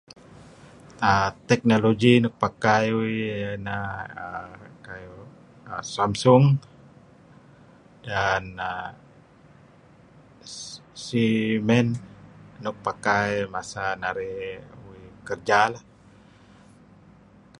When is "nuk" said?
2.23-2.35, 12.63-12.75